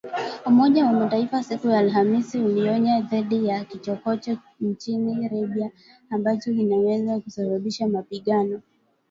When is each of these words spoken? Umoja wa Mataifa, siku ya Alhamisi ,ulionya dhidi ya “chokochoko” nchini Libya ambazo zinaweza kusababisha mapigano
Umoja 0.45 0.85
wa 0.85 0.93
Mataifa, 0.93 1.43
siku 1.43 1.67
ya 1.67 1.79
Alhamisi 1.79 2.39
,ulionya 2.39 3.01
dhidi 3.01 3.45
ya 3.47 3.65
“chokochoko” 3.83 4.41
nchini 4.59 5.29
Libya 5.29 5.71
ambazo 6.09 6.53
zinaweza 6.53 7.19
kusababisha 7.19 7.87
mapigano 7.87 8.61